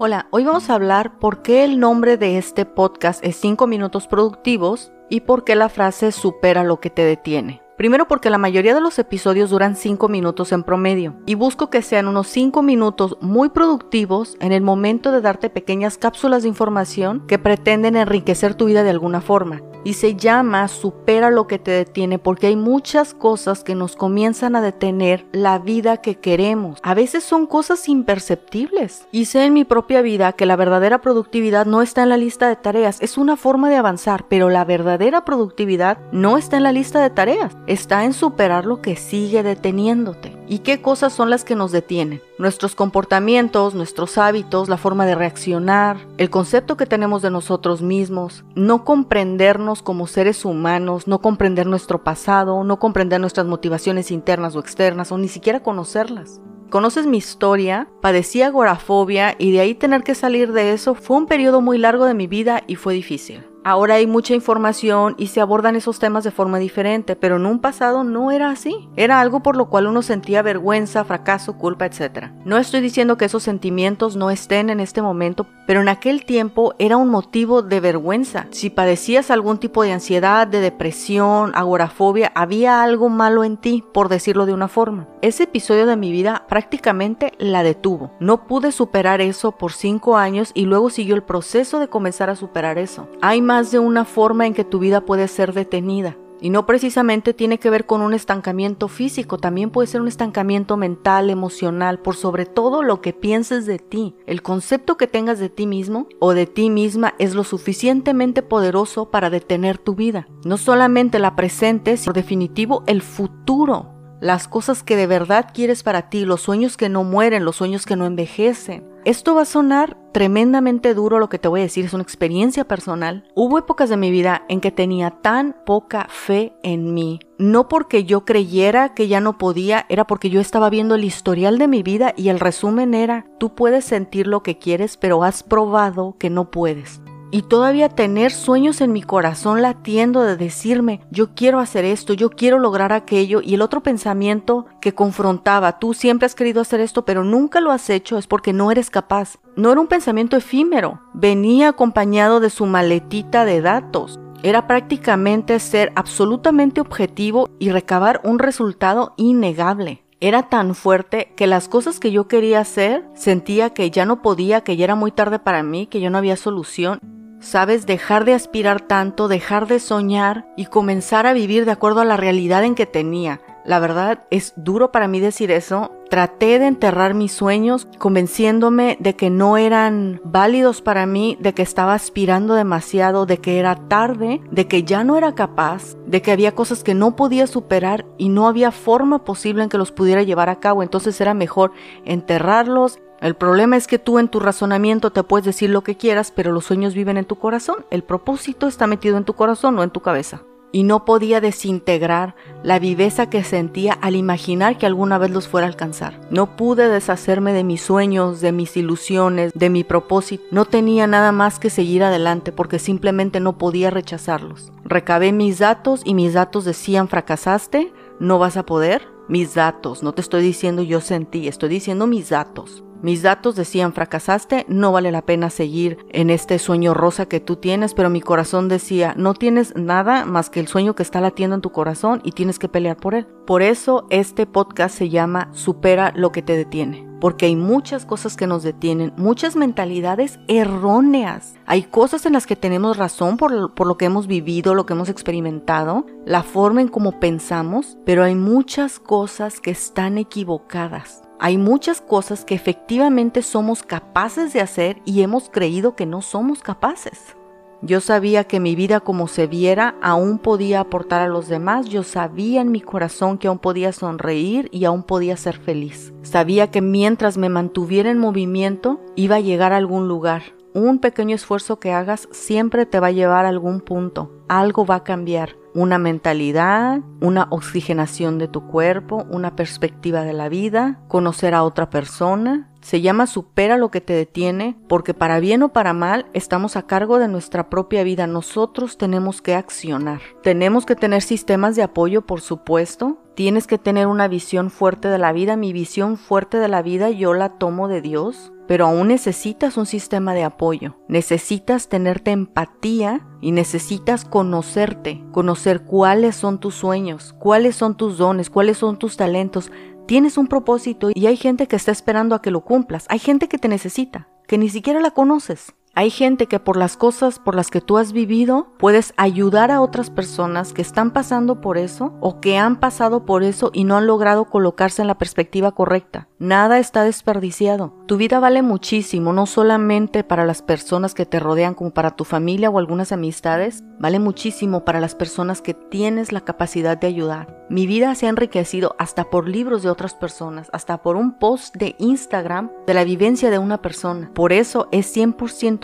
[0.00, 4.06] Hola, hoy vamos a hablar por qué el nombre de este podcast es 5 minutos
[4.06, 7.67] productivos y por qué la frase supera lo que te detiene.
[7.78, 11.80] Primero porque la mayoría de los episodios duran 5 minutos en promedio y busco que
[11.80, 17.24] sean unos 5 minutos muy productivos en el momento de darte pequeñas cápsulas de información
[17.28, 21.70] que pretenden enriquecer tu vida de alguna forma y se llama Supera lo que te
[21.70, 26.78] detiene porque hay muchas cosas que nos comienzan a detener la vida que queremos.
[26.82, 29.06] A veces son cosas imperceptibles.
[29.12, 32.48] Y sé en mi propia vida que la verdadera productividad no está en la lista
[32.48, 36.72] de tareas, es una forma de avanzar, pero la verdadera productividad no está en la
[36.72, 40.36] lista de tareas, está en superar lo que sigue deteniéndote.
[40.48, 42.22] ¿Y qué cosas son las que nos detienen?
[42.38, 48.44] Nuestros comportamientos, nuestros hábitos, la forma de reaccionar, el concepto que tenemos de nosotros mismos,
[48.54, 54.60] no comprendernos como seres humanos, no comprender nuestro pasado, no comprender nuestras motivaciones internas o
[54.60, 56.40] externas, o ni siquiera conocerlas.
[56.70, 61.26] Conoces mi historia, padecí agorafobia y de ahí tener que salir de eso fue un
[61.26, 63.42] periodo muy largo de mi vida y fue difícil.
[63.64, 67.58] Ahora hay mucha información y se abordan esos temas de forma diferente, pero en un
[67.58, 68.88] pasado no era así.
[68.96, 72.28] Era algo por lo cual uno sentía vergüenza, fracaso, culpa, etc.
[72.44, 76.74] No estoy diciendo que esos sentimientos no estén en este momento, pero en aquel tiempo
[76.78, 78.46] era un motivo de vergüenza.
[78.50, 84.08] Si padecías algún tipo de ansiedad, de depresión, agorafobia, había algo malo en ti, por
[84.08, 85.08] decirlo de una forma.
[85.20, 88.12] Ese episodio de mi vida prácticamente la detuvo.
[88.20, 92.36] No pude superar eso por cinco años y luego siguió el proceso de comenzar a
[92.36, 93.08] superar eso.
[93.20, 96.16] Hay más de una forma en que tu vida puede ser detenida.
[96.40, 100.76] Y no precisamente tiene que ver con un estancamiento físico, también puede ser un estancamiento
[100.76, 104.14] mental, emocional, por sobre todo lo que pienses de ti.
[104.24, 109.10] El concepto que tengas de ti mismo o de ti misma es lo suficientemente poderoso
[109.10, 110.28] para detener tu vida.
[110.44, 113.97] No solamente la presente, sino definitivo el futuro.
[114.20, 117.86] Las cosas que de verdad quieres para ti, los sueños que no mueren, los sueños
[117.86, 118.84] que no envejecen.
[119.04, 122.66] Esto va a sonar tremendamente duro lo que te voy a decir, es una experiencia
[122.66, 123.24] personal.
[123.36, 127.20] Hubo épocas de mi vida en que tenía tan poca fe en mí.
[127.38, 131.56] No porque yo creyera que ya no podía, era porque yo estaba viendo el historial
[131.58, 135.44] de mi vida y el resumen era, tú puedes sentir lo que quieres, pero has
[135.44, 137.00] probado que no puedes
[137.30, 142.30] y todavía tener sueños en mi corazón latiendo de decirme, yo quiero hacer esto, yo
[142.30, 147.04] quiero lograr aquello, y el otro pensamiento que confrontaba, tú siempre has querido hacer esto,
[147.04, 149.38] pero nunca lo has hecho, es porque no eres capaz.
[149.56, 154.18] No era un pensamiento efímero, venía acompañado de su maletita de datos.
[154.42, 161.68] Era prácticamente ser absolutamente objetivo y recabar un resultado innegable era tan fuerte que las
[161.68, 165.38] cosas que yo quería hacer sentía que ya no podía, que ya era muy tarde
[165.38, 166.98] para mí, que yo no había solución
[167.40, 172.04] Sabes, dejar de aspirar tanto, dejar de soñar y comenzar a vivir de acuerdo a
[172.04, 173.40] la realidad en que tenía.
[173.64, 175.92] La verdad es duro para mí decir eso.
[176.08, 181.62] Traté de enterrar mis sueños convenciéndome de que no eran válidos para mí, de que
[181.62, 186.32] estaba aspirando demasiado, de que era tarde, de que ya no era capaz, de que
[186.32, 190.22] había cosas que no podía superar y no había forma posible en que los pudiera
[190.22, 190.82] llevar a cabo.
[190.82, 191.72] Entonces era mejor
[192.06, 196.32] enterrarlos, el problema es que tú en tu razonamiento te puedes decir lo que quieras,
[196.34, 197.84] pero los sueños viven en tu corazón.
[197.90, 200.42] El propósito está metido en tu corazón, no en tu cabeza.
[200.70, 205.66] Y no podía desintegrar la viveza que sentía al imaginar que alguna vez los fuera
[205.66, 206.20] a alcanzar.
[206.30, 210.44] No pude deshacerme de mis sueños, de mis ilusiones, de mi propósito.
[210.50, 214.70] No tenía nada más que seguir adelante porque simplemente no podía rechazarlos.
[214.84, 219.08] Recabé mis datos y mis datos decían fracasaste, no vas a poder.
[219.26, 222.82] Mis datos, no te estoy diciendo yo sentí, estoy diciendo mis datos.
[223.02, 227.56] Mis datos decían fracasaste, no vale la pena seguir en este sueño rosa que tú
[227.56, 231.54] tienes, pero mi corazón decía no tienes nada más que el sueño que está latiendo
[231.54, 233.26] en tu corazón y tienes que pelear por él.
[233.46, 237.06] Por eso este podcast se llama Supera lo que te detiene.
[237.20, 241.54] Porque hay muchas cosas que nos detienen, muchas mentalidades erróneas.
[241.66, 245.08] Hay cosas en las que tenemos razón por, lo que hemos vivido, lo que hemos
[245.08, 251.27] experimentado, la forma en cómo pensamos, pero hay muchas cosas que están equivocadas.
[251.40, 256.62] Hay muchas cosas que efectivamente somos capaces de hacer y hemos creído que no somos
[256.62, 257.36] capaces.
[257.80, 262.02] Yo sabía que mi vida como se viera aún podía aportar a los demás, yo
[262.02, 266.12] sabía en mi corazón que aún podía sonreír y aún podía ser feliz.
[266.22, 270.42] Sabía que mientras me mantuviera en movimiento iba a llegar a algún lugar.
[270.74, 274.96] Un pequeño esfuerzo que hagas siempre te va a llevar a algún punto, algo va
[274.96, 281.54] a cambiar una mentalidad, una oxigenación de tu cuerpo, una perspectiva de la vida, conocer
[281.54, 282.70] a otra persona.
[282.80, 286.86] Se llama supera lo que te detiene porque para bien o para mal estamos a
[286.86, 288.26] cargo de nuestra propia vida.
[288.26, 290.20] Nosotros tenemos que accionar.
[290.42, 293.18] Tenemos que tener sistemas de apoyo, por supuesto.
[293.34, 295.56] Tienes que tener una visión fuerte de la vida.
[295.56, 299.86] Mi visión fuerte de la vida yo la tomo de Dios pero aún necesitas un
[299.86, 300.94] sistema de apoyo.
[301.08, 308.50] Necesitas tenerte empatía y necesitas conocerte, conocer cuáles son tus sueños, cuáles son tus dones,
[308.50, 309.72] cuáles son tus talentos.
[310.06, 313.06] Tienes un propósito y hay gente que está esperando a que lo cumplas.
[313.08, 315.74] Hay gente que te necesita, que ni siquiera la conoces.
[315.98, 319.80] Hay gente que por las cosas por las que tú has vivido puedes ayudar a
[319.80, 323.96] otras personas que están pasando por eso o que han pasado por eso y no
[323.96, 326.28] han logrado colocarse en la perspectiva correcta.
[326.38, 327.96] Nada está desperdiciado.
[328.06, 332.24] Tu vida vale muchísimo, no solamente para las personas que te rodean como para tu
[332.24, 337.58] familia o algunas amistades, vale muchísimo para las personas que tienes la capacidad de ayudar.
[337.70, 341.76] Mi vida se ha enriquecido hasta por libros de otras personas, hasta por un post
[341.76, 344.30] de Instagram de la vivencia de una persona.
[344.32, 345.06] Por eso es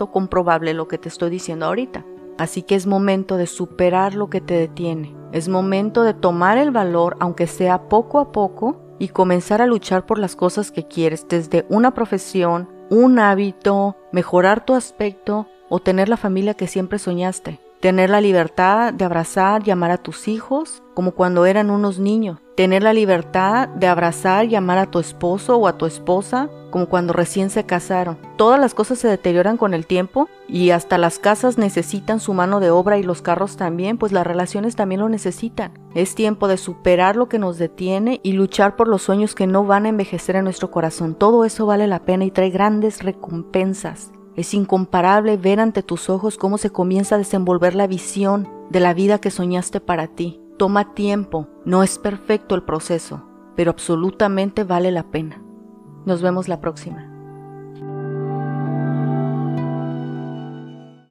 [0.07, 2.05] 100% comprobable lo que te estoy diciendo ahorita.
[2.37, 5.15] Así que es momento de superar lo que te detiene.
[5.31, 10.05] Es momento de tomar el valor, aunque sea poco a poco, y comenzar a luchar
[10.05, 16.07] por las cosas que quieres, desde una profesión, un hábito, mejorar tu aspecto o tener
[16.07, 17.59] la familia que siempre soñaste.
[17.81, 22.39] Tener la libertad de abrazar y amar a tus hijos como cuando eran unos niños.
[22.55, 26.87] Tener la libertad de abrazar y amar a tu esposo o a tu esposa como
[26.87, 28.17] cuando recién se casaron.
[28.37, 32.61] Todas las cosas se deterioran con el tiempo y hasta las casas necesitan su mano
[32.61, 35.73] de obra y los carros también, pues las relaciones también lo necesitan.
[35.93, 39.65] Es tiempo de superar lo que nos detiene y luchar por los sueños que no
[39.65, 41.15] van a envejecer en nuestro corazón.
[41.15, 44.11] Todo eso vale la pena y trae grandes recompensas.
[44.37, 48.93] Es incomparable ver ante tus ojos cómo se comienza a desenvolver la visión de la
[48.93, 50.41] vida que soñaste para ti.
[50.57, 55.43] Toma tiempo, no es perfecto el proceso, pero absolutamente vale la pena.
[56.05, 57.14] Nos vemos la próxima.